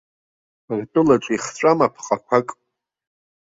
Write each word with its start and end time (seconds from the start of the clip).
Ртәылаҿ 0.79 1.25
ихҵәама 1.35 1.87
ԥҟақәак? 1.93 2.47